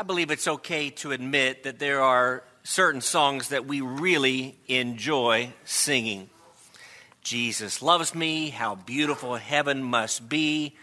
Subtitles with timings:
[0.00, 5.52] I believe it's okay to admit that there are certain songs that we really enjoy
[5.66, 6.30] singing.
[7.20, 10.74] Jesus loves me, how beautiful heaven must be.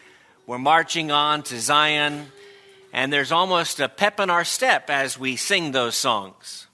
[0.46, 2.28] We're marching on to Zion,
[2.94, 6.68] and there's almost a pep in our step as we sing those songs.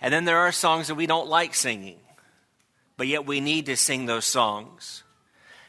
[0.00, 2.00] And then there are songs that we don't like singing,
[2.96, 5.04] but yet we need to sing those songs.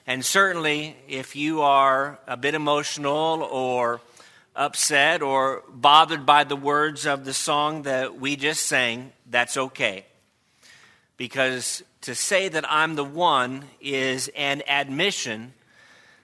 [0.07, 4.01] And certainly, if you are a bit emotional or
[4.57, 10.05] upset or bothered by the words of the song that we just sang, that's okay.
[11.15, 15.53] Because to say that I'm the one is an admission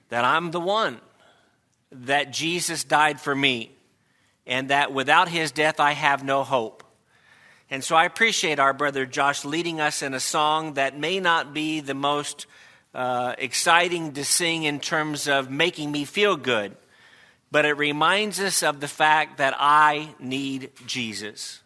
[0.10, 1.00] that I'm the one,
[1.92, 3.72] that Jesus died for me,
[4.46, 6.84] and that without his death I have no hope.
[7.70, 11.54] And so I appreciate our brother Josh leading us in a song that may not
[11.54, 12.46] be the most
[12.94, 16.76] uh, exciting to sing in terms of making me feel good
[17.54, 21.62] but it reminds us of the fact that I need Jesus.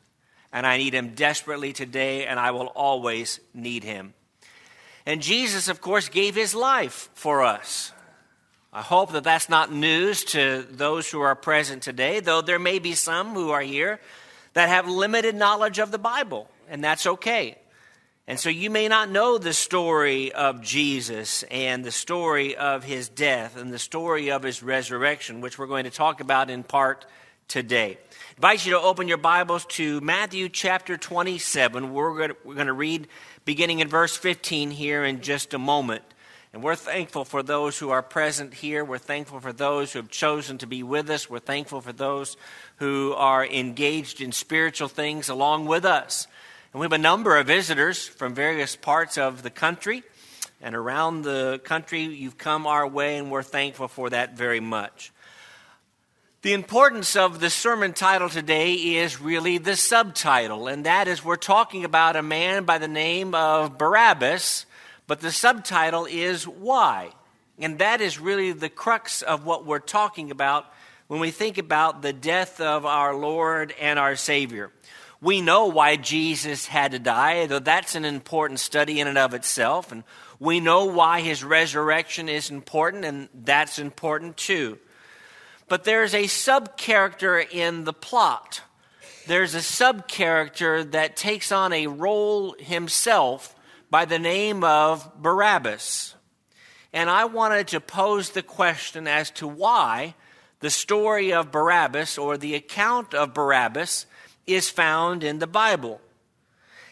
[0.52, 4.14] And I need him desperately today, and I will always need him.
[5.06, 7.94] And Jesus, of course, gave his life for us.
[8.74, 12.80] I hope that that's not news to those who are present today, though there may
[12.80, 14.02] be some who are here
[14.56, 17.56] that have limited knowledge of the Bible, and that's okay.
[18.30, 23.08] And so you may not know the story of Jesus and the story of his
[23.08, 27.06] death and the story of his resurrection, which we're going to talk about in part
[27.48, 27.98] today.
[27.98, 31.94] I invite you to open your Bibles to Matthew chapter 27.
[31.94, 33.08] We're going, to, we're going to read
[33.46, 36.04] beginning in verse 15 here in just a moment.
[36.52, 38.84] And we're thankful for those who are present here.
[38.84, 41.30] We're thankful for those who have chosen to be with us.
[41.30, 42.36] We're thankful for those
[42.78, 46.28] who are engaged in spiritual things along with us.
[46.74, 50.04] And we have a number of visitors from various parts of the country
[50.62, 52.04] and around the country.
[52.04, 55.14] You've come our way, and we're thankful for that very much.
[56.42, 61.36] The importance of the sermon title today is really the subtitle, and that is we're
[61.38, 64.66] talking about a man by the name of Barabbas,
[65.08, 67.12] but the subtitle is Why?
[67.58, 70.66] And that is really the crux of what we're talking about
[71.08, 74.72] when we think about the death of our Lord and our Savior.
[75.20, 79.34] We know why Jesus had to die, though that's an important study in and of
[79.34, 79.92] itself.
[79.92, 80.04] And
[80.40, 84.78] we know why his resurrection is important, and that's important too.
[85.68, 88.62] But there's a sub character in the plot.
[89.26, 93.56] There's a sub character that takes on a role himself
[93.90, 96.16] by the name of Barabbas.
[96.94, 100.16] And I wanted to pose the question as to why
[100.60, 104.06] the story of Barabbas or the account of Barabbas
[104.48, 106.02] is found in the Bible.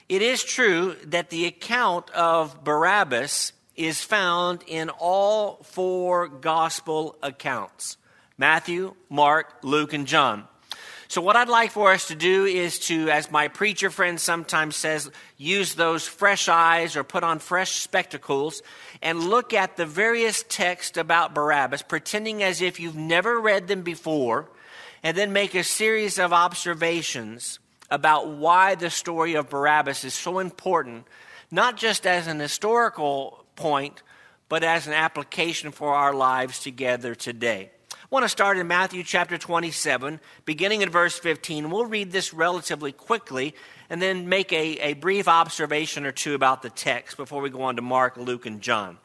[0.08, 7.98] It is true that the account of Barabbas is found in all four gospel accounts
[8.38, 10.48] Matthew, Mark, Luke, and John.
[11.08, 14.76] So, what I'd like for us to do is to, as my preacher friend sometimes
[14.76, 18.62] says, use those fresh eyes or put on fresh spectacles
[19.02, 23.84] and look at the various texts about Barabbas, pretending as if you've never read them
[23.84, 24.50] before
[25.06, 27.60] and then make a series of observations
[27.92, 31.06] about why the story of Barabbas is so important,
[31.52, 34.02] not just as an historical point,
[34.50, 37.70] but as an application for our lives together today.
[37.92, 41.70] I want to start in Matthew chapter 27, beginning in verse 15.
[41.70, 43.54] We'll read this relatively quickly
[43.92, 47.62] and then make a, a brief observation or two about the text before we go
[47.62, 48.98] on to Mark, Luke, and John.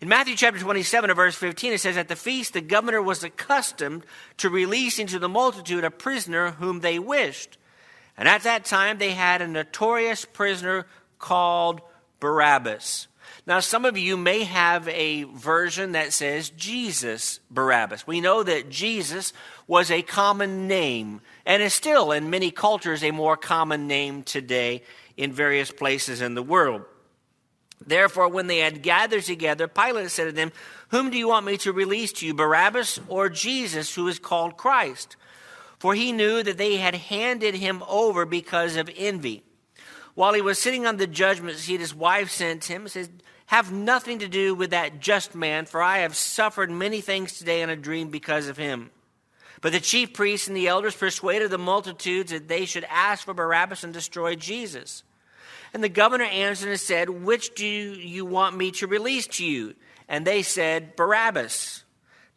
[0.00, 4.04] In Matthew chapter 27, verse 15, it says, At the feast, the governor was accustomed
[4.38, 7.58] to release into the multitude a prisoner whom they wished.
[8.16, 10.86] And at that time, they had a notorious prisoner
[11.18, 11.80] called
[12.18, 13.06] Barabbas.
[13.46, 18.06] Now, some of you may have a version that says Jesus Barabbas.
[18.06, 19.32] We know that Jesus
[19.66, 24.82] was a common name and is still in many cultures a more common name today
[25.16, 26.82] in various places in the world.
[27.86, 30.52] Therefore, when they had gathered together, Pilate said to them,
[30.88, 34.56] Whom do you want me to release to you, Barabbas or Jesus, who is called
[34.56, 35.16] Christ?
[35.78, 39.42] For he knew that they had handed him over because of envy.
[40.14, 43.72] While he was sitting on the judgment seat, his wife sent him and said, Have
[43.72, 47.68] nothing to do with that just man, for I have suffered many things today in
[47.68, 48.90] a dream because of him.
[49.60, 53.34] But the chief priests and the elders persuaded the multitudes that they should ask for
[53.34, 55.02] Barabbas and destroy Jesus.
[55.74, 59.74] And the governor answered and said, Which do you want me to release to you?
[60.08, 61.82] And they said, Barabbas.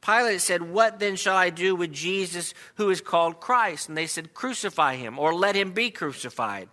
[0.01, 3.89] Pilate said, What then shall I do with Jesus who is called Christ?
[3.89, 6.67] And they said, Crucify him, or let him be crucified.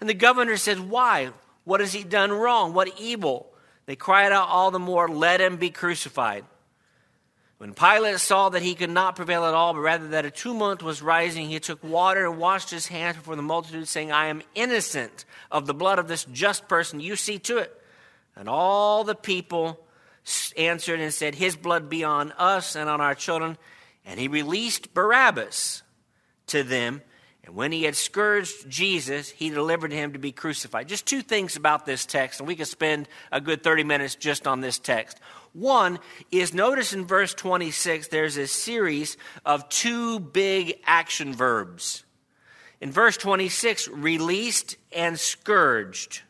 [0.00, 1.30] And the governor said, Why?
[1.62, 2.74] What has he done wrong?
[2.74, 3.52] What evil?
[3.86, 6.44] They cried out all the more, Let him be crucified.
[7.58, 10.82] When Pilate saw that he could not prevail at all, but rather that a tumult
[10.82, 14.42] was rising, he took water and washed his hands before the multitude, saying, I am
[14.54, 17.00] innocent of the blood of this just person.
[17.00, 17.80] You see to it.
[18.36, 19.80] And all the people
[20.56, 23.56] answered and said, His blood be on us and on our children.
[24.04, 25.82] And he released Barabbas
[26.48, 27.02] to them.
[27.44, 30.88] And when he had scourged Jesus, he delivered him to be crucified.
[30.88, 34.46] Just two things about this text, and we could spend a good 30 minutes just
[34.46, 35.20] on this text.
[35.54, 36.00] One
[36.32, 39.16] is notice in verse 26, there's a series
[39.46, 42.04] of two big action verbs.
[42.80, 46.22] In verse 26, released and scourged.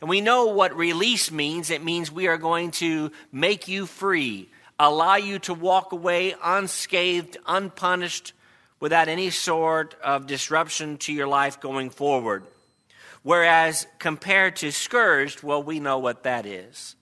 [0.00, 1.70] And we know what release means.
[1.70, 4.48] It means we are going to make you free,
[4.80, 8.32] allow you to walk away unscathed, unpunished,
[8.80, 12.42] without any sort of disruption to your life going forward.
[13.22, 16.96] Whereas compared to scourged, well, we know what that is.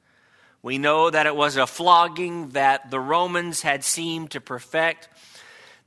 [0.62, 5.08] We know that it was a flogging that the Romans had seemed to perfect,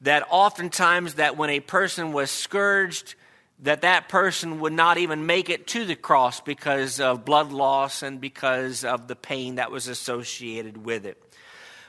[0.02, 3.16] that oftentimes that when a person was scourged,
[3.60, 8.02] that that person would not even make it to the cross because of blood loss
[8.02, 11.22] and because of the pain that was associated with it.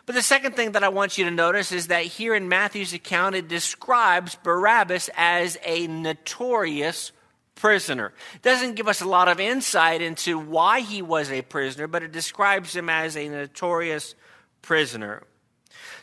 [0.05, 2.93] But the second thing that I want you to notice is that here in Matthew's
[2.93, 7.13] account, it describes Barabbas as a notorious
[7.55, 8.13] prisoner.
[8.35, 12.03] It doesn't give us a lot of insight into why he was a prisoner, but
[12.03, 14.15] it describes him as a notorious
[14.63, 15.23] prisoner.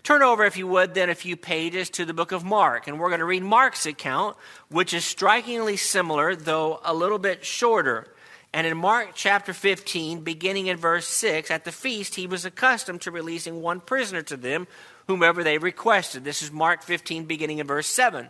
[0.03, 2.99] Turn over, if you would, then a few pages to the book of Mark, and
[2.99, 4.37] we're going to read Mark's account,
[4.69, 8.07] which is strikingly similar, though a little bit shorter.
[8.53, 13.01] And in Mark chapter 15, beginning in verse 6, at the feast, he was accustomed
[13.01, 14.67] to releasing one prisoner to them,
[15.07, 16.23] whomever they requested.
[16.23, 18.29] This is Mark 15, beginning in verse 7.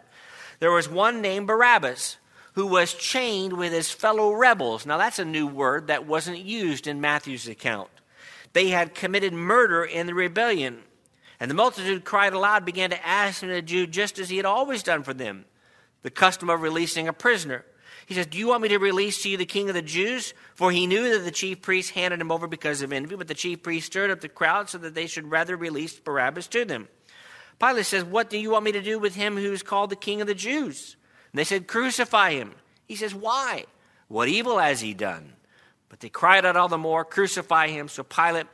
[0.60, 2.18] There was one named Barabbas
[2.60, 4.86] who was chained with his fellow rebels.
[4.86, 7.90] Now, that's a new word that wasn't used in Matthew's account.
[8.52, 10.82] They had committed murder in the rebellion.
[11.40, 14.46] And the multitude cried aloud, began to ask him to do just as he had
[14.46, 15.46] always done for them
[16.02, 17.64] the custom of releasing a prisoner.
[18.06, 20.34] He says, Do you want me to release to you the king of the Jews?
[20.54, 23.34] For he knew that the chief priests handed him over because of envy, but the
[23.34, 26.90] chief priests stirred up the crowd so that they should rather release Barabbas to them.
[27.58, 29.96] Pilate says, What do you want me to do with him who is called the
[29.96, 30.98] king of the Jews?
[31.32, 32.56] And they said, Crucify him.
[32.88, 33.66] He says, Why?
[34.08, 35.34] What evil has he done?
[35.90, 37.88] But they cried out all the more, Crucify him.
[37.88, 38.48] So Pilate,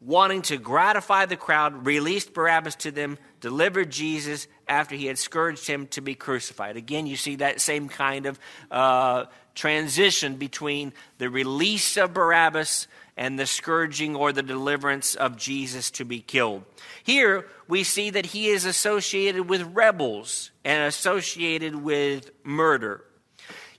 [0.00, 5.66] wanting to gratify the crowd, released Barabbas to them, delivered Jesus after he had scourged
[5.66, 6.76] him to be crucified.
[6.76, 8.38] Again, you see that same kind of
[8.70, 9.24] uh,
[9.54, 12.86] transition between the release of Barabbas
[13.18, 16.62] and the scourging or the deliverance of Jesus to be killed.
[17.02, 23.04] Here, we see that he is associated with rebels and associated with murder.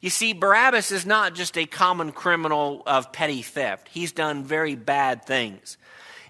[0.01, 4.75] You see, Barabbas is not just a common criminal of petty theft, he's done very
[4.75, 5.77] bad things.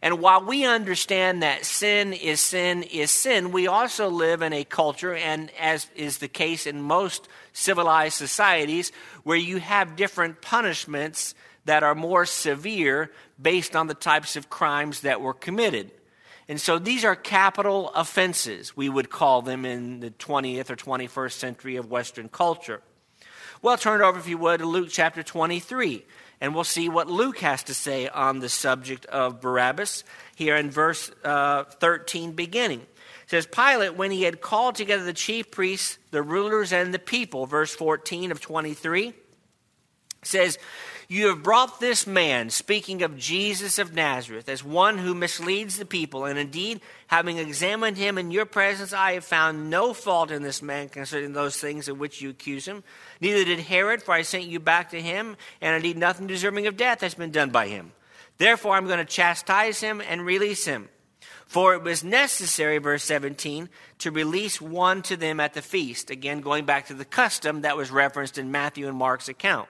[0.02, 4.64] And while we understand that sin is sin is sin, we also live in a
[4.64, 11.36] culture, and as is the case in most civilized societies, where you have different punishments
[11.70, 15.92] that are more severe based on the types of crimes that were committed.
[16.48, 21.34] And so these are capital offenses, we would call them in the 20th or 21st
[21.34, 22.82] century of Western culture.
[23.62, 26.04] Well, turn it over, if you would, to Luke chapter 23,
[26.42, 30.04] and we'll see what Luke has to say on the subject of Barabbas
[30.36, 32.80] here in verse uh, 13 beginning.
[32.80, 36.98] It says, Pilate, when he had called together the chief priests, the rulers, and the
[36.98, 39.14] people, verse 14 of 23,
[40.24, 40.58] says,
[41.12, 45.86] you have brought this man, speaking of Jesus of Nazareth, as one who misleads the
[45.86, 46.26] people.
[46.26, 50.62] And indeed, having examined him in your presence, I have found no fault in this
[50.62, 52.84] man concerning those things of which you accuse him.
[53.20, 56.78] Neither did Herod, for I sent you back to him, and indeed nothing deserving of
[56.78, 57.92] death has been done by him.
[58.38, 60.90] Therefore, I'm going to chastise him and release him.
[61.48, 66.12] For it was necessary, verse 17, to release one to them at the feast.
[66.12, 69.68] Again, going back to the custom that was referenced in Matthew and Mark's account.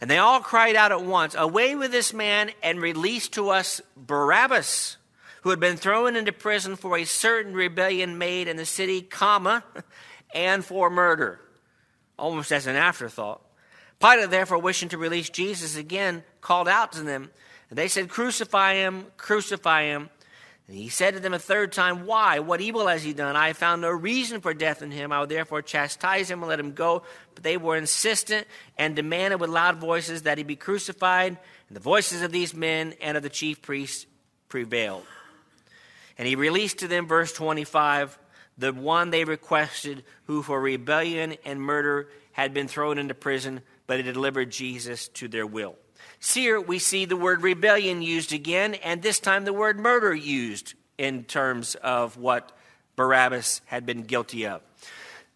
[0.00, 3.80] And they all cried out at once, Away with this man, and release to us
[3.96, 4.96] Barabbas,
[5.42, 9.64] who had been thrown into prison for a certain rebellion made in the city, comma,
[10.34, 11.40] and for murder.
[12.18, 13.40] Almost as an afterthought.
[14.00, 17.30] Pilate, therefore, wishing to release Jesus again, called out to them.
[17.70, 20.10] And they said, Crucify him, crucify him.
[20.66, 22.38] And he said to them a third time, Why?
[22.38, 23.36] What evil has he done?
[23.36, 25.12] I found no reason for death in him.
[25.12, 27.02] I will therefore chastise him and let him go.
[27.34, 28.46] But they were insistent
[28.78, 31.36] and demanded with loud voices that he be crucified.
[31.68, 34.06] And the voices of these men and of the chief priests
[34.48, 35.04] prevailed.
[36.16, 38.18] And he released to them, verse 25,
[38.56, 44.02] the one they requested, who for rebellion and murder had been thrown into prison, but
[44.02, 45.76] had delivered Jesus to their will.
[46.32, 50.74] Here we see the word rebellion used again, and this time the word murder used
[50.96, 52.50] in terms of what
[52.96, 54.62] Barabbas had been guilty of.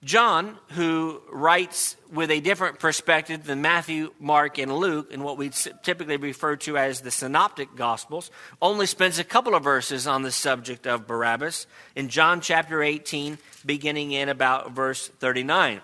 [0.05, 5.51] John, who writes with a different perspective than Matthew, Mark, and Luke, in what we
[5.83, 8.31] typically refer to as the Synoptic Gospels,
[8.63, 11.67] only spends a couple of verses on the subject of Barabbas
[11.97, 15.81] in John chapter 18, beginning in about verse 39,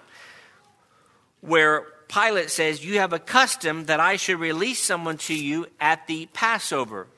[1.41, 1.85] where
[2.15, 6.27] Pilate says, You have a custom that I should release someone to you at the
[6.27, 7.09] Passover.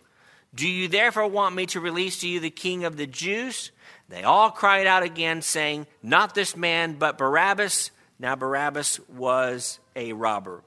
[0.55, 3.73] Do you therefore want me to release to you the king of the Jews?
[4.09, 7.91] They all cried out again, saying, Not this man, but Barabbas.
[8.19, 10.63] Now, Barabbas was a robber.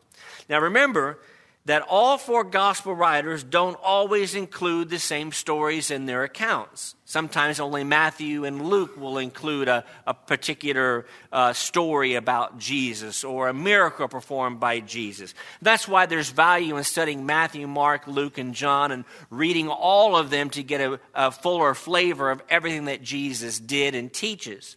[0.48, 1.18] Now, remember
[1.70, 6.96] that all four gospel writers don't always include the same stories in their accounts.
[7.06, 13.50] Sometimes only Matthew and Luke will include a, a particular uh, story about Jesus or
[13.50, 15.36] a miracle performed by Jesus.
[15.62, 20.32] That's why there's value in studying Matthew, Mark, Luke, and John and reading all of
[20.32, 24.76] them to get a, a fuller flavor of everything that Jesus did and teaches.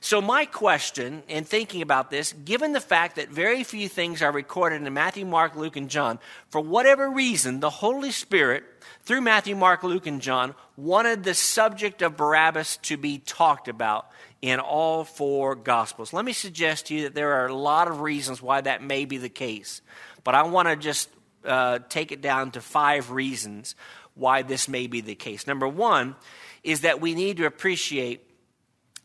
[0.00, 4.32] So, my question in thinking about this, given the fact that very few things are
[4.32, 8.64] recorded in Matthew, Mark, Luke, and John, for whatever reason, the Holy Spirit,
[9.04, 14.06] through Matthew, Mark, Luke, and John, wanted the subject of Barabbas to be talked about
[14.42, 16.12] in all four Gospels.
[16.12, 19.04] Let me suggest to you that there are a lot of reasons why that may
[19.04, 19.80] be the case,
[20.24, 21.08] but I want to just
[21.44, 23.74] uh, take it down to five reasons
[24.14, 25.46] why this may be the case.
[25.46, 26.16] Number one
[26.62, 28.25] is that we need to appreciate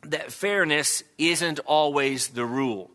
[0.03, 2.91] that fairness isn't always the rule.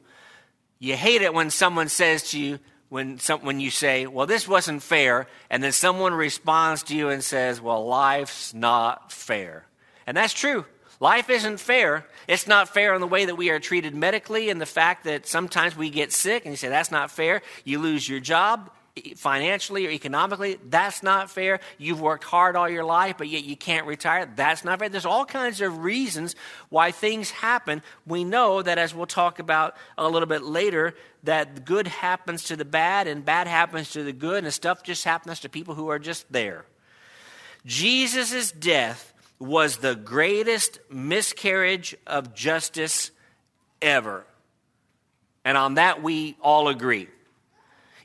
[0.79, 2.59] You hate it when someone says to you,
[2.89, 7.09] when, some, when you say, well, this wasn't fair, and then someone responds to you
[7.09, 9.67] and says, well, life's not fair.
[10.07, 10.65] And that's true.
[11.01, 12.07] Life isn't fair.
[12.27, 15.27] It's not fair in the way that we are treated medically and the fact that
[15.27, 17.43] sometimes we get sick and you say, that's not fair.
[17.65, 18.71] You lose your job
[19.17, 21.61] financially or economically, that's not fair.
[21.79, 24.31] You've worked hard all your life, but yet you can't retire.
[24.35, 24.89] That's not fair.
[24.89, 26.35] There's all kinds of reasons
[26.69, 27.83] why things happen.
[28.07, 32.57] We know that, as we'll talk about a little bit later, that good happens to
[32.57, 35.89] the bad and bad happens to the good, and stuff just happens to people who
[35.89, 36.65] are just there.
[37.67, 43.11] Jesus' death was the greatest miscarriage of justice
[43.83, 44.25] ever.
[45.45, 47.09] And on that, we all agree.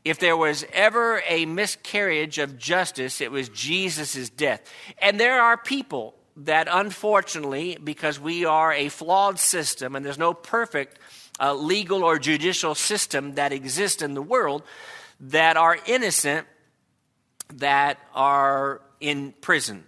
[0.04, 4.62] If there was ever a miscarriage of justice, it was Jesus' death.
[4.98, 10.34] And there are people that, unfortunately, because we are a flawed system and there's no
[10.34, 10.98] perfect
[11.40, 14.64] uh, legal or judicial system that exists in the world,
[15.20, 16.48] that are innocent,
[17.56, 19.84] that are in prison.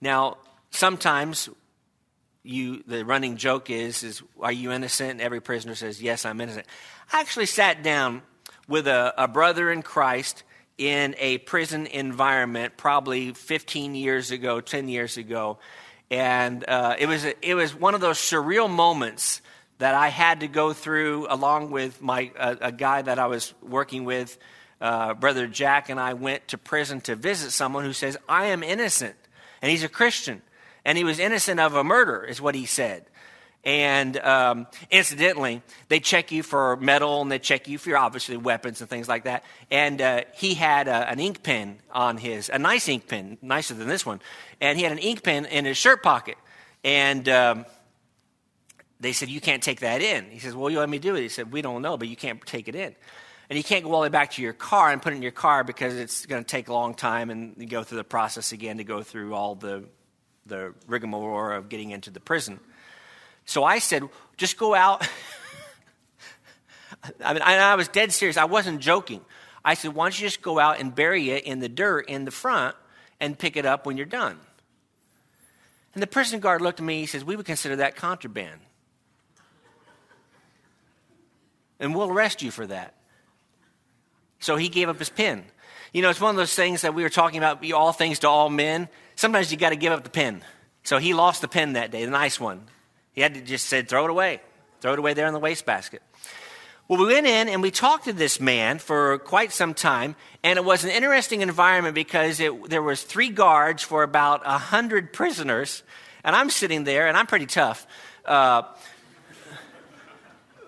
[0.00, 0.38] Now,
[0.70, 1.48] sometimes
[2.42, 6.40] you the running joke is is are you innocent and every prisoner says yes i'm
[6.40, 6.66] innocent
[7.12, 8.22] i actually sat down
[8.68, 10.44] with a, a brother in Christ
[10.76, 15.58] in a prison environment probably 15 years ago, 10 years ago.
[16.10, 19.42] And uh, it, was, it was one of those surreal moments
[19.78, 24.04] that I had to go through along with my, a, guy that I was working
[24.04, 24.38] with.
[24.80, 28.62] Uh, Brother Jack and I went to prison to visit someone who says, I am
[28.62, 29.16] innocent.
[29.60, 30.42] And he's a Christian.
[30.84, 33.04] And he was innocent of a murder, is what he said.
[33.64, 38.80] And um, incidentally, they check you for metal and they check you for obviously weapons
[38.80, 39.44] and things like that.
[39.70, 43.74] And uh, he had a, an ink pen on his, a nice ink pen, nicer
[43.74, 44.20] than this one.
[44.60, 46.36] And he had an ink pen in his shirt pocket.
[46.84, 47.66] And um,
[49.00, 50.30] they said, You can't take that in.
[50.30, 51.22] He says, Well, you let me do it.
[51.22, 52.94] He said, We don't know, but you can't take it in.
[53.50, 55.22] And you can't go all the way back to your car and put it in
[55.22, 58.52] your car because it's going to take a long time and go through the process
[58.52, 59.84] again to go through all the,
[60.44, 62.60] the rigmarole of getting into the prison.
[63.48, 64.02] So I said,
[64.36, 65.08] just go out.
[67.24, 68.36] I mean, I was dead serious.
[68.36, 69.22] I wasn't joking.
[69.64, 72.26] I said, why don't you just go out and bury it in the dirt in
[72.26, 72.76] the front
[73.18, 74.38] and pick it up when you're done?
[75.94, 77.00] And the prison guard looked at me.
[77.00, 78.60] He says, we would consider that contraband.
[81.80, 82.92] And we'll arrest you for that.
[84.40, 85.42] So he gave up his pen.
[85.94, 88.28] You know, it's one of those things that we were talking about, all things to
[88.28, 88.90] all men.
[89.16, 90.44] Sometimes you got to give up the pen.
[90.84, 92.66] So he lost the pen that day, the nice one.
[93.18, 94.40] He had to just said, throw it away.
[94.80, 96.02] Throw it away there in the wastebasket.
[96.86, 100.56] Well, we went in and we talked to this man for quite some time, and
[100.56, 105.12] it was an interesting environment because it, there was three guards for about a hundred
[105.12, 105.82] prisoners,
[106.22, 107.88] and I'm sitting there, and I'm pretty tough.
[108.24, 108.62] Uh,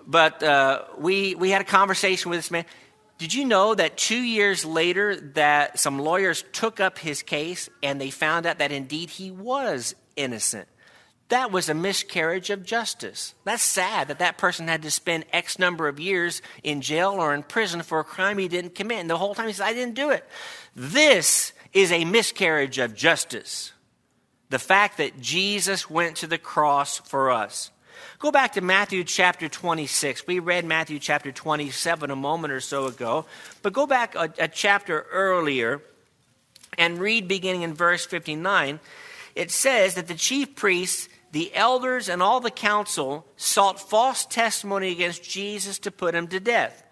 [0.05, 2.65] but uh, we we had a conversation with this man.
[3.17, 8.01] Did you know that two years later that some lawyers took up his case and
[8.01, 10.67] they found out that indeed he was innocent?
[11.31, 13.33] That was a miscarriage of justice.
[13.43, 17.33] That's sad that that person had to spend X number of years in jail or
[17.33, 18.99] in prison for a crime he didn't commit.
[18.99, 20.23] And the whole time he said, I didn't do it.
[20.75, 23.73] This is a miscarriage of justice.
[24.51, 27.71] the fact that Jesus went to the cross for us.
[28.19, 30.27] Go back to Matthew chapter 26.
[30.27, 33.25] We read Matthew chapter 27 a moment or so ago,
[33.63, 35.81] but go back a, a chapter earlier
[36.77, 38.79] and read beginning in verse 59.
[39.35, 44.91] It says that the chief priests, the elders, and all the council sought false testimony
[44.91, 46.83] against Jesus to put him to death.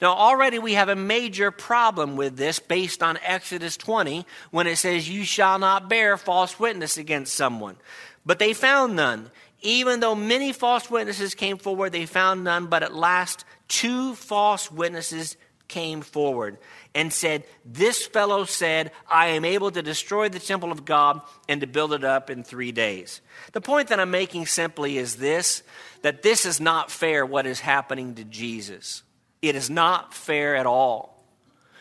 [0.00, 4.76] Now, already we have a major problem with this based on Exodus 20 when it
[4.76, 7.76] says, You shall not bear false witness against someone.
[8.24, 9.30] But they found none.
[9.62, 14.70] Even though many false witnesses came forward, they found none, but at last two false
[14.70, 15.36] witnesses
[15.68, 16.58] came forward
[16.94, 21.60] and said, This fellow said, I am able to destroy the temple of God and
[21.60, 23.20] to build it up in three days.
[23.52, 25.62] The point that I'm making simply is this
[26.02, 29.02] that this is not fair what is happening to Jesus.
[29.42, 31.24] It is not fair at all.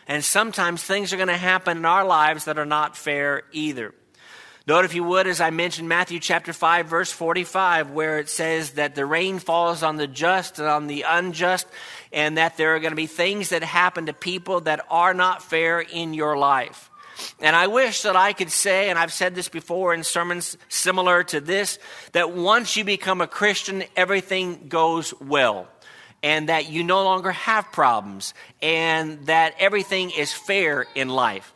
[0.08, 3.94] And sometimes things are going to happen in our lives that are not fair either.
[4.68, 8.72] Note, if you would, as I mentioned, Matthew chapter 5, verse 45, where it says
[8.72, 11.68] that the rain falls on the just and on the unjust,
[12.16, 15.44] and that there are going to be things that happen to people that are not
[15.44, 16.90] fair in your life.
[17.42, 21.24] And I wish that I could say, and I've said this before in sermons similar
[21.26, 21.78] to this,
[22.14, 25.68] that once you become a Christian, everything goes well.
[26.24, 28.34] And that you no longer have problems.
[28.62, 31.54] And that everything is fair in life.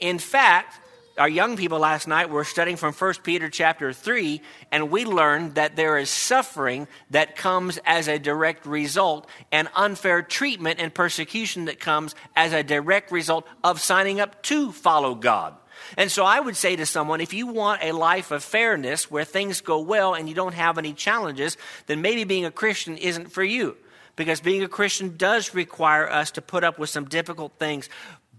[0.00, 0.79] In fact,
[1.20, 4.40] our young people last night were studying from 1 Peter chapter 3,
[4.72, 10.22] and we learned that there is suffering that comes as a direct result, and unfair
[10.22, 15.54] treatment and persecution that comes as a direct result of signing up to follow God.
[15.98, 19.24] And so I would say to someone, if you want a life of fairness where
[19.24, 23.30] things go well and you don't have any challenges, then maybe being a Christian isn't
[23.30, 23.76] for you.
[24.16, 27.90] Because being a Christian does require us to put up with some difficult things,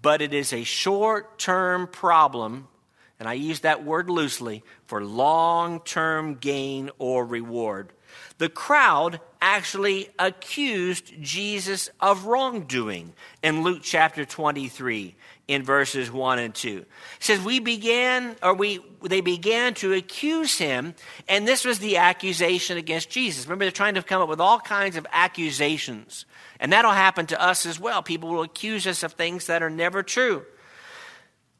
[0.01, 2.67] but it is a short term problem
[3.21, 7.93] and I use that word loosely, for long term gain or reward.
[8.39, 15.13] The crowd actually accused Jesus of wrongdoing in Luke chapter 23
[15.47, 16.77] in verses 1 and 2.
[16.79, 16.87] It
[17.19, 20.95] says we began or we they began to accuse him
[21.27, 23.45] and this was the accusation against Jesus.
[23.45, 26.25] Remember they're trying to come up with all kinds of accusations.
[26.59, 28.01] And that'll happen to us as well.
[28.01, 30.43] People will accuse us of things that are never true.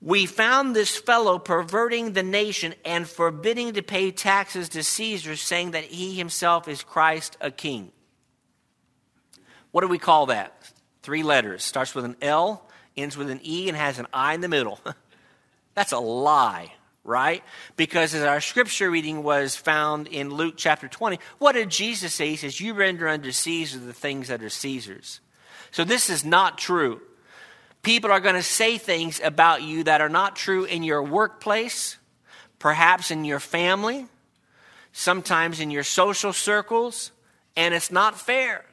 [0.02, 5.72] We found this fellow perverting the nation and forbidding to pay taxes to Caesar, saying
[5.72, 7.92] that he himself is Christ a king.
[9.72, 10.54] What do we call that?
[11.04, 11.64] Three letters.
[11.64, 14.80] Starts with an L, ends with an E, and has an I in the middle.
[15.76, 17.44] That's a lie, right?
[17.78, 22.30] Because as our scripture reading was found in Luke chapter 20, what did Jesus say?
[22.30, 25.22] He says, You render unto Caesar the things that are Caesar's.
[25.70, 27.02] So this is not true.
[27.84, 31.98] People are going to say things about you that are not true in your workplace,
[32.60, 34.06] perhaps in your family,
[34.94, 37.12] sometimes in your social circles,
[37.56, 38.66] and it's not fair.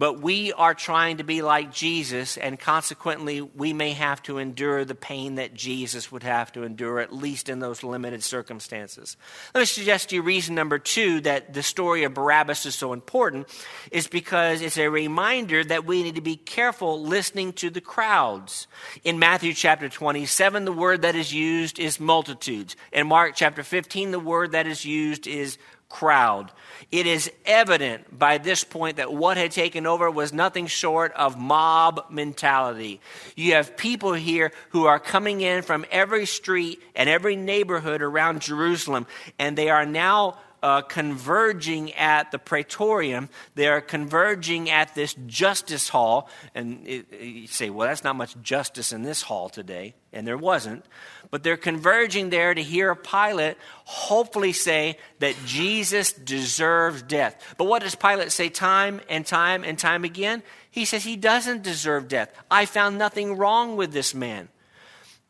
[0.00, 4.82] But we are trying to be like Jesus, and consequently, we may have to endure
[4.86, 9.18] the pain that Jesus would have to endure, at least in those limited circumstances.
[9.54, 12.94] Let me suggest to you reason number two that the story of Barabbas is so
[12.94, 13.46] important
[13.92, 18.68] is because it's a reminder that we need to be careful listening to the crowds.
[19.04, 22.74] In Matthew chapter 27, the word that is used is multitudes.
[22.90, 25.58] In Mark chapter 15, the word that is used is
[25.90, 26.50] crowd.
[26.90, 31.38] It is evident by this point that what had taken over was nothing short of
[31.38, 33.00] mob mentality.
[33.36, 38.40] You have people here who are coming in from every street and every neighborhood around
[38.40, 39.06] Jerusalem,
[39.38, 43.28] and they are now uh, converging at the praetorium.
[43.54, 46.28] They are converging at this justice hall.
[46.54, 49.94] And it, you say, well, that's not much justice in this hall today.
[50.12, 50.84] And there wasn't.
[51.30, 57.54] But they're converging there to hear Pilate hopefully say that Jesus deserves death.
[57.56, 60.42] But what does Pilate say time and time and time again?
[60.70, 62.32] He says he doesn't deserve death.
[62.50, 64.48] I found nothing wrong with this man.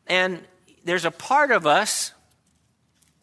[0.07, 0.41] And
[0.83, 2.13] there's a part of us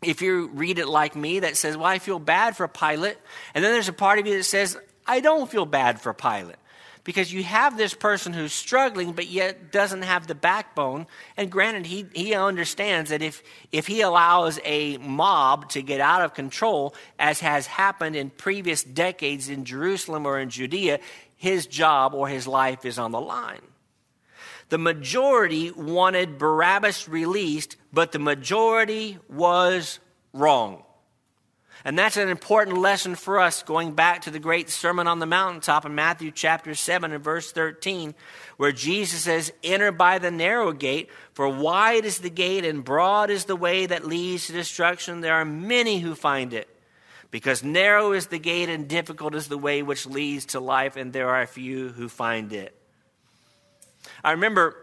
[0.02, 3.18] if you read it like me, that says, Well, I feel bad for Pilate.
[3.54, 6.56] And then there's a part of you that says, I don't feel bad for Pilate.
[7.04, 11.06] Because you have this person who's struggling, but yet doesn't have the backbone.
[11.38, 16.20] And granted, he, he understands that if, if he allows a mob to get out
[16.20, 21.00] of control, as has happened in previous decades in Jerusalem or in Judea,
[21.36, 23.62] his job or his life is on the line.
[24.68, 29.98] The majority wanted Barabbas released, but the majority was
[30.32, 30.82] wrong.
[31.84, 35.26] And that's an important lesson for us, going back to the great Sermon on the
[35.26, 38.14] Mountaintop in Matthew chapter 7 and verse 13,
[38.56, 43.30] where Jesus says, Enter by the narrow gate, for wide is the gate and broad
[43.30, 45.20] is the way that leads to destruction.
[45.20, 46.68] There are many who find it.
[47.30, 51.12] Because narrow is the gate and difficult is the way which leads to life, and
[51.12, 52.77] there are few who find it.
[54.22, 54.76] I remember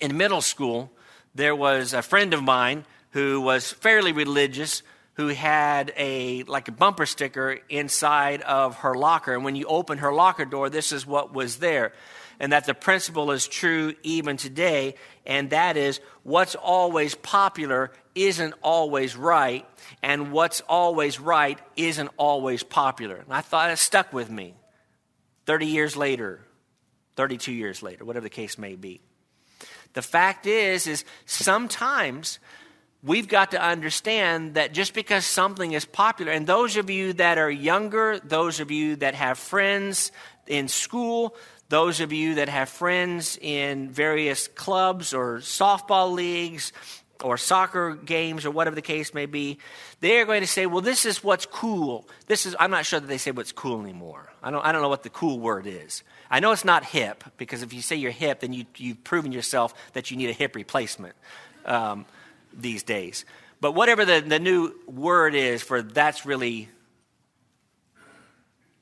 [0.00, 0.92] in middle school,
[1.34, 4.82] there was a friend of mine who was fairly religious
[5.14, 9.34] who had a like a bumper sticker inside of her locker.
[9.34, 11.92] And when you open her locker door this is what was there.
[12.40, 14.96] And that the principle is true even today.
[15.24, 19.64] And that is what's always popular isn't always right.
[20.02, 23.16] And what's always right isn't always popular.
[23.16, 24.54] And i thought it stuck with me.
[25.46, 26.43] 30 years later
[27.16, 29.00] 32 years later whatever the case may be.
[29.92, 32.38] The fact is is sometimes
[33.02, 37.38] we've got to understand that just because something is popular, and those of you that
[37.38, 40.10] are younger, those of you that have friends
[40.46, 41.36] in school,
[41.68, 46.72] those of you that have friends in various clubs or softball leagues
[47.22, 49.58] or soccer games or whatever the case may be,
[50.00, 52.08] they are going to say, well, this is what's cool.
[52.26, 54.32] This is, I'm not sure that they say what's cool anymore.
[54.42, 56.02] I don't, I don't know what the cool word is.
[56.30, 59.32] I know it's not hip, because if you say you're hip, then you, you've proven
[59.32, 61.14] yourself that you need a hip replacement.
[61.64, 62.04] Um,
[62.56, 63.24] these days.
[63.60, 66.68] But whatever the, the new word is for that's really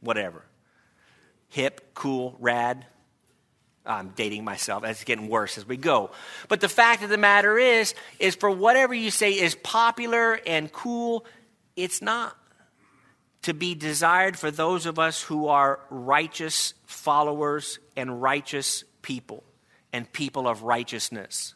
[0.01, 0.45] whatever.
[1.49, 2.87] Hip, cool, rad.
[3.85, 4.85] I'm dating myself.
[4.85, 6.11] It's getting worse as we go.
[6.49, 10.71] But the fact of the matter is, is for whatever you say is popular and
[10.73, 11.25] cool,
[11.75, 12.37] it's not
[13.43, 19.43] to be desired for those of us who are righteous followers and righteous people
[19.93, 21.55] and people of righteousness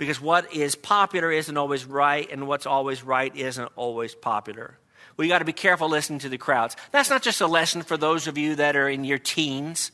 [0.00, 4.78] because what is popular isn't always right, and what's always right isn't always popular.
[5.18, 6.74] We got to be careful listening to the crowds.
[6.90, 9.92] That's not just a lesson for those of you that are in your teens.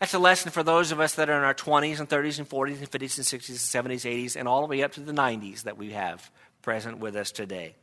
[0.00, 2.48] That's a lesson for those of us that are in our 20s and 30s and
[2.48, 5.12] 40s and 50s and 60s and 70s, 80s, and all the way up to the
[5.12, 6.30] 90s that we have
[6.62, 7.74] present with us today.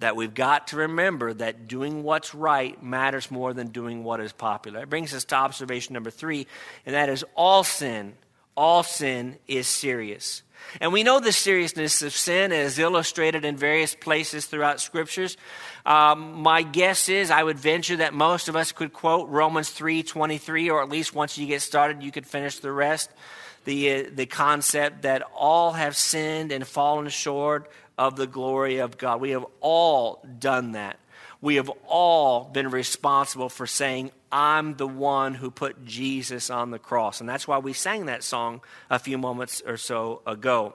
[0.00, 4.32] That we've got to remember that doing what's right matters more than doing what is
[4.32, 4.80] popular.
[4.82, 6.48] It brings us to observation number three,
[6.84, 8.14] and that is all sin,
[8.56, 10.42] all sin is serious.
[10.80, 15.36] And we know the seriousness of sin is illustrated in various places throughout scriptures.
[15.84, 20.70] Um, my guess is I would venture that most of us could quote Romans 3:23
[20.70, 23.10] or at least once you get started you could finish the rest.
[23.64, 28.98] The uh, the concept that all have sinned and fallen short of the glory of
[28.98, 29.20] God.
[29.20, 30.98] We have all done that.
[31.46, 36.78] We have all been responsible for saying I'm the one who put Jesus on the
[36.80, 37.20] cross.
[37.20, 40.74] And that's why we sang that song a few moments or so ago.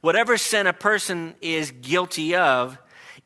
[0.00, 2.78] Whatever sin a person is guilty of,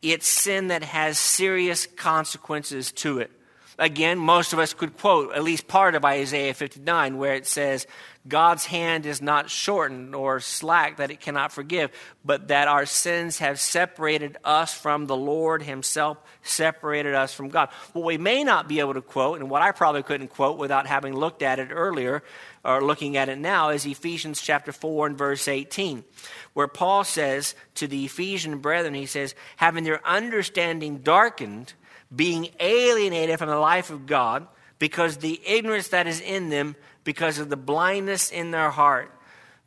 [0.02, 3.30] it's sin that has serious consequences to it.
[3.78, 7.86] Again, most of us could quote at least part of Isaiah 59, where it says,
[8.28, 11.90] God's hand is not shortened or slack that it cannot forgive,
[12.22, 17.70] but that our sins have separated us from the Lord Himself, separated us from God.
[17.94, 20.86] What we may not be able to quote, and what I probably couldn't quote without
[20.86, 22.22] having looked at it earlier
[22.62, 26.04] or looking at it now, is Ephesians chapter 4 and verse 18,
[26.52, 31.72] where Paul says to the Ephesian brethren, he says, having their understanding darkened,
[32.14, 34.46] being alienated from the life of God,
[34.78, 39.12] because the ignorance that is in them because of the blindness in their heart.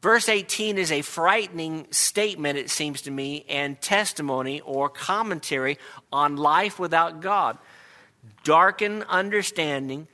[0.01, 5.77] Verse 18 is a frightening statement, it seems to me, and testimony or commentary
[6.11, 7.57] on life without God.
[8.43, 10.07] Darkened understanding,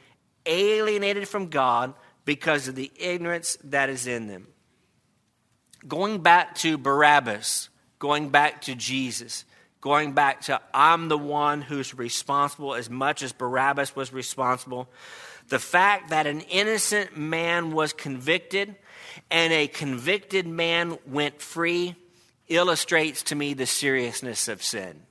[0.46, 4.48] alienated from God because of the ignorance that is in them.
[5.88, 9.46] Going back to Barabbas, going back to Jesus,
[9.82, 14.88] going back to I'm the one who's responsible as much as Barabbas was responsible.
[15.50, 18.76] The fact that an innocent man was convicted
[19.32, 21.96] and a convicted man went free
[22.48, 25.02] illustrates to me the seriousness of sin.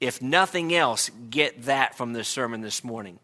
[0.00, 3.18] If nothing else, get that from the sermon this morning.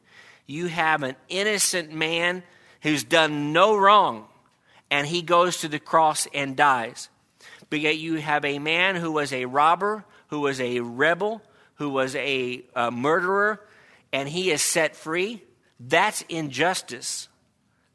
[0.47, 2.43] You have an innocent man
[2.83, 4.27] who's done no wrong,
[4.91, 7.11] and he goes to the cross and dies.
[7.69, 11.43] But yet you have a man who was a robber, who was a rebel,
[11.75, 13.61] who was a, a murderer,
[14.13, 15.43] and he is set free.
[15.81, 17.29] That's injustice.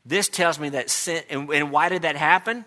[0.05, 2.65] This tells me that sin, and, and why did that happen?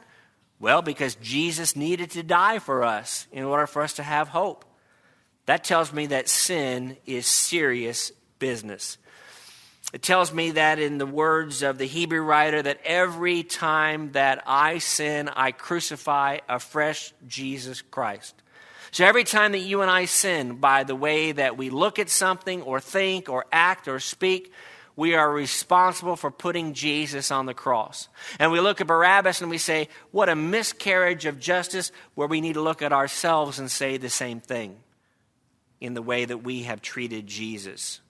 [0.58, 4.64] Well, because Jesus needed to die for us in order for us to have hope.
[5.44, 8.98] That tells me that sin is serious business.
[9.92, 14.42] It tells me that in the words of the Hebrew writer that every time that
[14.46, 18.34] I sin, I crucify afresh Jesus Christ.
[18.90, 22.10] So every time that you and I sin by the way that we look at
[22.10, 24.52] something or think or act or speak,
[24.96, 28.08] we are responsible for putting Jesus on the cross.
[28.38, 32.40] And we look at Barabbas and we say, what a miscarriage of justice, where we
[32.40, 34.76] need to look at ourselves and say the same thing
[35.80, 38.00] in the way that we have treated Jesus.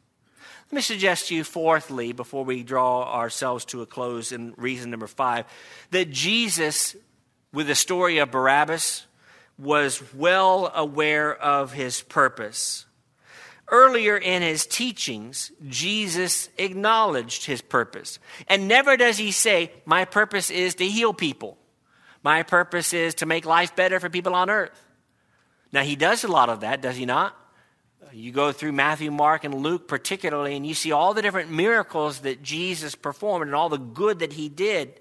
[0.70, 4.90] Let me suggest to you, fourthly, before we draw ourselves to a close in reason
[4.90, 5.44] number five,
[5.90, 6.96] that Jesus,
[7.52, 9.06] with the story of Barabbas,
[9.58, 12.85] was well aware of his purpose.
[13.68, 18.20] Earlier in his teachings, Jesus acknowledged his purpose.
[18.46, 21.58] And never does he say, My purpose is to heal people.
[22.22, 24.84] My purpose is to make life better for people on earth.
[25.72, 27.36] Now, he does a lot of that, does he not?
[28.12, 32.20] You go through Matthew, Mark, and Luke particularly, and you see all the different miracles
[32.20, 35.00] that Jesus performed and all the good that he did.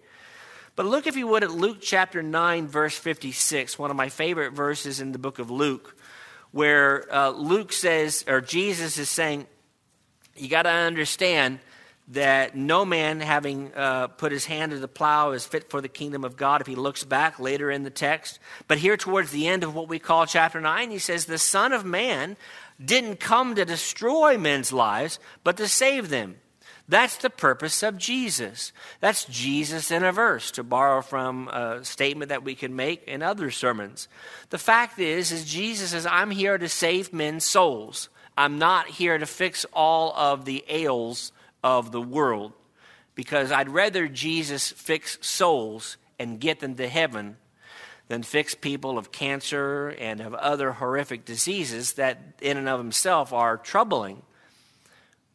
[0.76, 4.54] But look, if you would, at Luke chapter 9, verse 56, one of my favorite
[4.54, 5.96] verses in the book of Luke
[6.56, 9.46] where uh, Luke says, or Jesus is saying,
[10.38, 11.60] you got to understand
[12.08, 15.90] that no man having uh, put his hand to the plow is fit for the
[15.90, 18.40] kingdom of God if he looks back later in the text.
[18.70, 21.74] But here, towards the end of what we call chapter 9, he says, The Son
[21.74, 22.38] of Man
[22.82, 26.38] didn't come to destroy men's lives, but to save them.
[26.88, 28.72] That's the purpose of Jesus.
[29.00, 33.24] That's Jesus in a verse, to borrow from a statement that we can make in
[33.24, 34.08] other sermons.
[34.52, 38.10] The fact is, is Jesus says, I'm here to save men's souls.
[38.38, 41.32] I'm not here to fix all of the ails
[41.64, 42.54] of the world.
[43.16, 47.38] Because I'd rather Jesus fix souls and get them to heaven
[48.10, 53.32] than fix people of cancer and of other horrific diseases that in and of themselves
[53.32, 54.22] are troubling.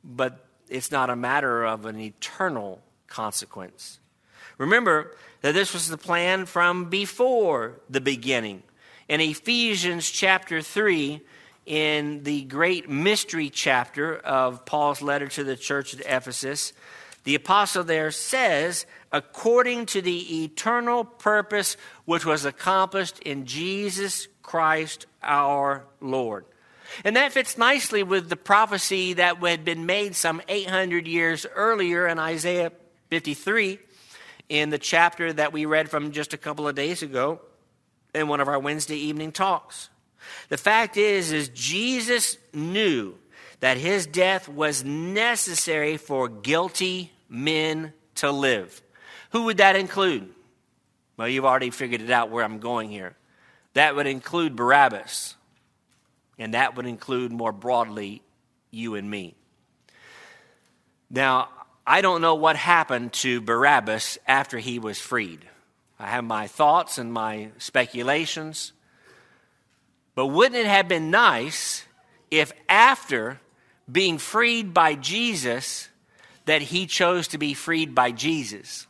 [0.05, 3.99] But it's not a matter of an eternal consequence.
[4.59, 8.63] Remember that this was the plan from before the beginning.
[9.09, 11.21] In Ephesians chapter 3,
[11.67, 16.73] in the great mystery chapter of Paul's letter to the church at Ephesus,
[17.25, 25.07] the apostle there says, according to the eternal purpose which was accomplished in Jesus Christ
[25.23, 26.45] our Lord.
[27.05, 32.07] And that fits nicely with the prophecy that had been made some 800 years earlier
[32.07, 32.73] in Isaiah
[33.11, 33.79] 53,
[34.49, 37.41] in the chapter that we read from just a couple of days ago
[38.15, 39.89] in one of our Wednesday evening talks.
[40.49, 43.15] The fact is is Jesus knew
[43.61, 48.83] that his death was necessary for guilty men to live.
[49.31, 50.29] Who would that include?
[51.17, 53.17] Well, you've already figured it out where I'm going here.
[53.75, 55.37] That would include Barabbas
[56.41, 58.23] and that would include more broadly
[58.71, 59.37] you and me.
[61.11, 61.51] Now,
[61.87, 65.45] I don't know what happened to Barabbas after he was freed.
[65.99, 68.73] I have my thoughts and my speculations.
[70.15, 71.85] But wouldn't it have been nice
[72.31, 73.39] if after
[73.91, 75.89] being freed by Jesus,
[76.47, 78.87] that he chose to be freed by Jesus?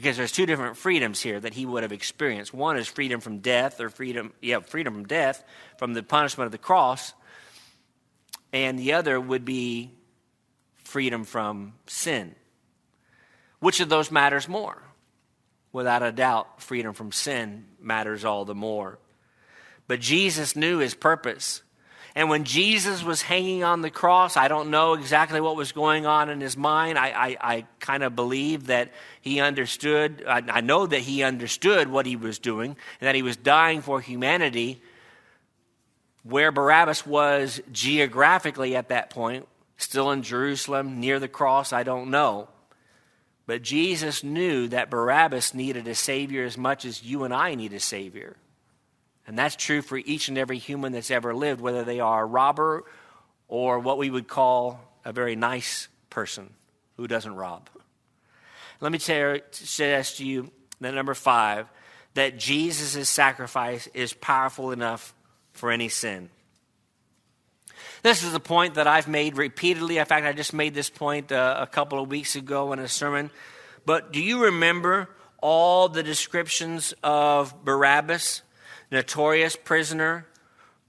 [0.00, 2.54] Because there's two different freedoms here that he would have experienced.
[2.54, 5.44] One is freedom from death, or freedom, yeah, freedom from death,
[5.76, 7.12] from the punishment of the cross.
[8.50, 9.90] And the other would be
[10.78, 12.34] freedom from sin.
[13.58, 14.82] Which of those matters more?
[15.70, 18.98] Without a doubt, freedom from sin matters all the more.
[19.86, 21.62] But Jesus knew his purpose.
[22.14, 26.06] And when Jesus was hanging on the cross, I don't know exactly what was going
[26.06, 26.98] on in his mind.
[26.98, 31.88] I, I, I kind of believe that he understood, I, I know that he understood
[31.88, 34.82] what he was doing and that he was dying for humanity.
[36.22, 39.46] Where Barabbas was geographically at that point,
[39.76, 42.48] still in Jerusalem, near the cross, I don't know.
[43.46, 47.72] But Jesus knew that Barabbas needed a Savior as much as you and I need
[47.72, 48.36] a Savior.
[49.30, 52.26] And that's true for each and every human that's ever lived, whether they are a
[52.26, 52.82] robber
[53.46, 56.52] or what we would call a very nice person
[56.96, 57.70] who doesn't rob.
[58.80, 61.68] Let me suggest to you that number five,
[62.14, 65.14] that Jesus' sacrifice is powerful enough
[65.52, 66.28] for any sin.
[68.02, 69.98] This is a point that I've made repeatedly.
[69.98, 72.88] In fact, I just made this point uh, a couple of weeks ago in a
[72.88, 73.30] sermon.
[73.86, 75.08] But do you remember
[75.40, 78.42] all the descriptions of Barabbas?
[78.90, 80.26] Notorious prisoner,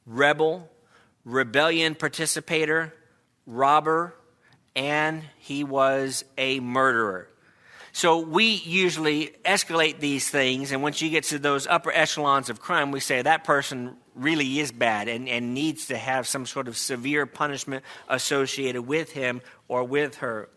[0.05, 0.69] rebel,
[1.25, 2.93] rebellion participator,
[3.45, 4.15] robber,
[4.75, 7.27] and he was a murderer.
[7.93, 12.61] So we usually escalate these things, and once you get to those upper echelons of
[12.61, 16.67] crime, we say that person really is bad and, and needs to have some sort
[16.67, 20.49] of severe punishment associated with him or with her.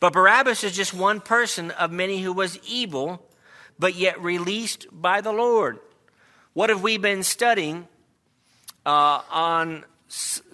[0.00, 3.26] But Barabbas is just one person of many who was evil,
[3.78, 5.78] but yet released by the Lord.
[6.54, 7.88] What have we been studying
[8.84, 9.84] uh, on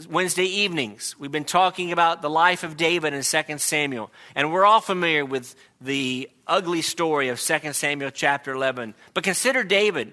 [0.08, 1.16] Wednesday evenings.
[1.18, 4.12] We've been talking about the life of David in 2 Samuel.
[4.37, 8.94] And we're all familiar with the ugly story of 2 Samuel chapter 11.
[9.14, 10.12] But consider David.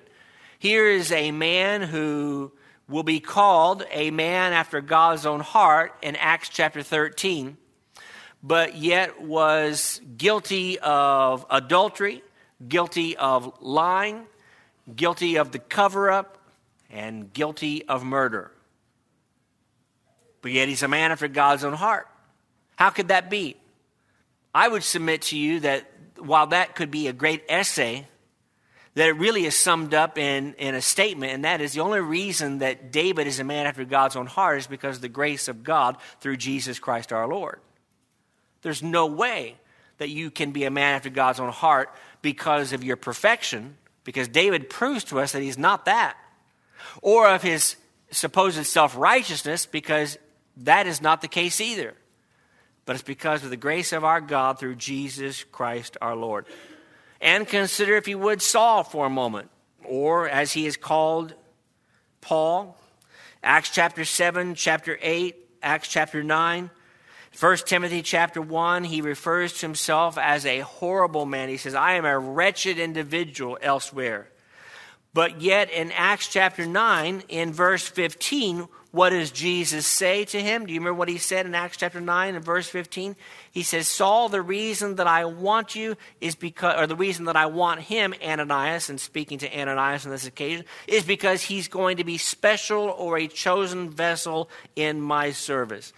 [0.57, 2.51] Here is a man who
[2.89, 7.57] will be called a man after God's own heart in Acts chapter 13,
[8.41, 12.23] but yet was guilty of adultery,
[12.67, 14.25] guilty of lying,
[14.93, 16.37] guilty of the cover up,
[16.89, 18.51] and guilty of murder.
[20.41, 22.07] But yet he's a man after God's own heart.
[22.75, 23.57] How could that be?
[24.53, 28.07] I would submit to you that while that could be a great essay,
[28.93, 31.99] that it really is summed up in, in a statement, and that is the only
[31.99, 35.47] reason that David is a man after God's own heart is because of the grace
[35.47, 37.59] of God through Jesus Christ our Lord.
[38.61, 39.57] There's no way
[39.97, 44.29] that you can be a man after God's own heart because of your perfection, because
[44.29, 46.15] David proves to us that he's not that,
[47.01, 47.75] or of his
[48.11, 50.17] supposed self righteousness, because
[50.57, 51.93] that is not the case either.
[52.85, 56.45] But it's because of the grace of our God through Jesus Christ our Lord.
[57.19, 59.49] And consider, if you would, Saul for a moment,
[59.83, 61.33] or as he is called,
[62.21, 62.77] Paul.
[63.43, 66.69] Acts chapter 7, chapter 8, Acts chapter 9.
[67.39, 71.49] 1 Timothy chapter 1, he refers to himself as a horrible man.
[71.49, 74.29] He says, I am a wretched individual elsewhere.
[75.13, 80.65] But yet in Acts chapter 9, in verse 15, what does Jesus say to him?
[80.65, 83.17] Do you remember what he said in Acts chapter 9 and verse 15?
[83.51, 87.35] He says, Saul, the reason that I want you is because, or the reason that
[87.35, 91.97] I want him, Ananias, and speaking to Ananias on this occasion, is because he's going
[91.97, 95.91] to be special or a chosen vessel in my service.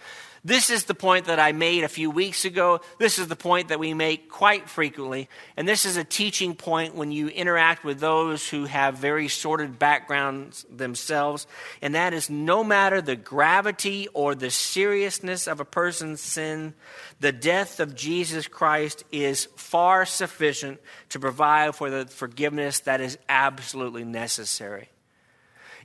[0.48, 2.80] This is the point that I made a few weeks ago.
[2.96, 5.28] This is the point that we make quite frequently.
[5.58, 9.78] And this is a teaching point when you interact with those who have very sordid
[9.78, 11.46] backgrounds themselves.
[11.82, 16.72] And that is no matter the gravity or the seriousness of a person's sin,
[17.20, 20.80] the death of Jesus Christ is far sufficient
[21.10, 24.88] to provide for the forgiveness that is absolutely necessary.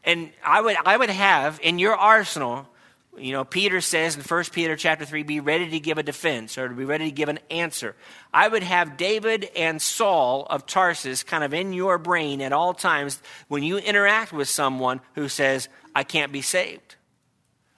[0.05, 2.69] And I would, I would have in your arsenal
[3.17, 6.57] you know, Peter says in 1 Peter chapter 3, be ready to give a defense
[6.57, 7.95] or to be ready to give an answer.
[8.33, 12.73] I would have David and Saul of Tarsus kind of in your brain at all
[12.73, 16.95] times when you interact with someone who says, I can't be saved.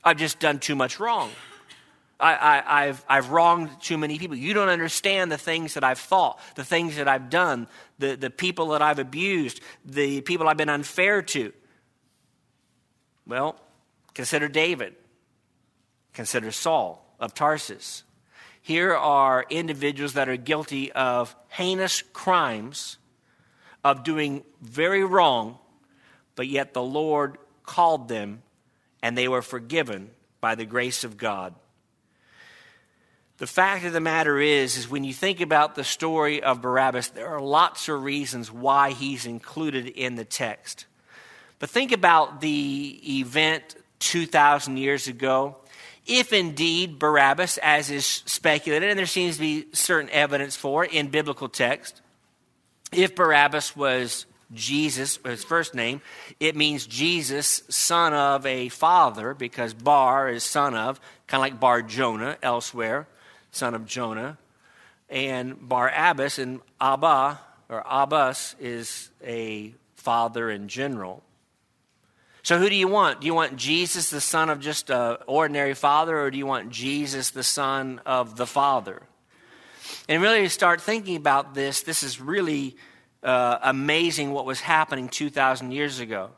[0.03, 1.31] I've just done too much wrong.
[2.17, 4.37] I, have I've wronged too many people.
[4.37, 7.67] You don't understand the things that I've thought, the things that I've done,
[7.99, 11.51] the, the people that I've abused, the people I've been unfair to.
[13.27, 13.59] Well,
[14.13, 14.95] consider David.
[16.15, 18.03] Consider Saul of Tarsus.
[18.61, 22.97] Here are individuals that are guilty of heinous crimes,
[23.83, 25.59] of doing very wrong,
[26.35, 28.41] but yet the Lord called them
[29.03, 30.09] and they were forgiven
[30.41, 31.53] by the grace of God.
[33.37, 37.09] The fact of the matter is, is when you think about the story of Barabbas,
[37.09, 40.85] there are lots of reasons why he's included in the text.
[41.59, 45.57] But think about the event 2,000 years ago
[46.05, 51.07] if indeed Barabbas, as is speculated, and there seems to be certain evidence for in
[51.07, 52.01] biblical text,
[52.91, 56.01] if Barabbas was Jesus, his first name,
[56.39, 61.59] it means Jesus, son of a father, because Bar is son of, kind of like
[61.59, 63.07] Bar Jonah elsewhere,
[63.51, 64.37] son of Jonah.
[65.09, 67.39] And Bar Abbas and Abba,
[67.69, 71.23] or Abbas, is a father in general.
[72.45, 73.21] So, who do you want?
[73.21, 76.69] Do you want Jesus, the son of just an ordinary father, or do you want
[76.69, 79.01] Jesus, the son of the Father?
[80.07, 82.75] And really, to start thinking about this, this is really
[83.23, 86.29] uh, amazing what was happening 2,000 years ago.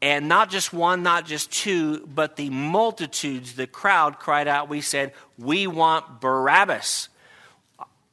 [0.00, 4.80] And not just one, not just two, but the multitudes, the crowd cried out, We
[4.80, 7.08] said, We want Barabbas.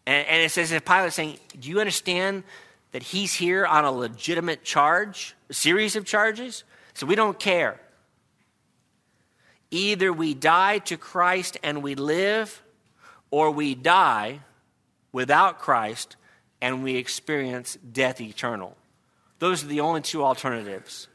[0.07, 2.41] And, and it says, if Pilate saying, Do you understand
[2.91, 6.63] that he's here on a legitimate charge, a series of charges?
[6.97, 7.79] So we don't care.
[9.69, 12.63] Either we die to Christ and we live,
[13.29, 14.39] or we die
[15.11, 16.15] without Christ
[16.59, 18.75] and we experience death eternal.
[19.37, 21.07] Those are the only two alternatives.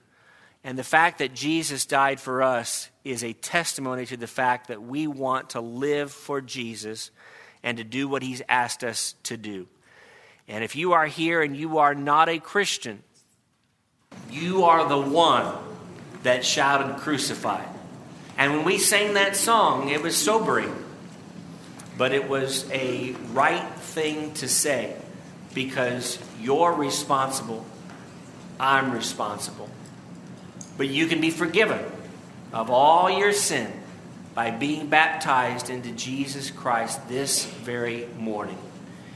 [0.62, 4.80] And the fact that Jesus died for us is a testimony to the fact that
[4.80, 7.10] we want to live for Jesus
[7.64, 9.66] and to do what he's asked us to do.
[10.46, 13.02] And if you are here and you are not a Christian,
[14.30, 15.71] you are the one
[16.22, 17.68] that shouted, Crucified.
[18.38, 20.74] And when we sang that song, it was sobering.
[21.98, 24.96] But it was a right thing to say
[25.54, 27.66] because you're responsible,
[28.58, 29.68] I'm responsible.
[30.78, 31.84] But you can be forgiven
[32.52, 33.70] of all your sin
[34.34, 38.58] by being baptized into Jesus Christ this very morning.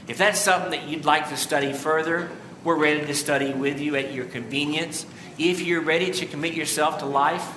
[0.07, 2.29] If that's something that you'd like to study further,
[2.63, 5.05] we're ready to study with you at your convenience.
[5.39, 7.47] If you're ready to commit yourself to life,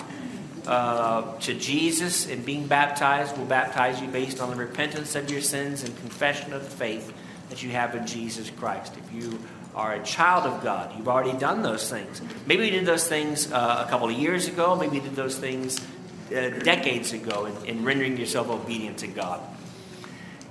[0.66, 5.40] uh, to Jesus and being baptized, we'll baptize you based on the repentance of your
[5.40, 7.12] sins and confession of the faith
[7.48, 8.94] that you have in Jesus Christ.
[8.98, 9.38] If you
[9.74, 12.20] are a child of God, you've already done those things.
[12.46, 15.38] Maybe you did those things uh, a couple of years ago, maybe you did those
[15.38, 15.80] things
[16.30, 19.40] uh, decades ago in, in rendering yourself obedient to God.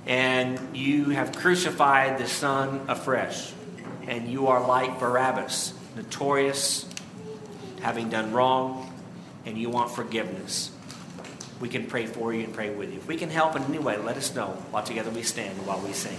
[0.04, 3.52] And you have crucified the Son afresh,
[4.08, 6.89] and you are like Barabbas, notorious,
[7.82, 8.92] having done wrong,
[9.46, 10.70] and you want forgiveness.
[11.60, 12.98] We can pray for you and pray with you.
[12.98, 15.66] If we can help in any way, let us know while together we stand and
[15.66, 16.18] while we sing.